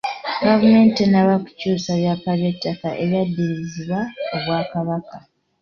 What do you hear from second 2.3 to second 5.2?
by’ettaka eryaddizibwa Obwakabaka.